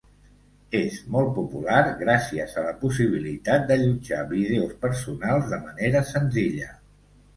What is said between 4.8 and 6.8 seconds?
personals de manera senzilla.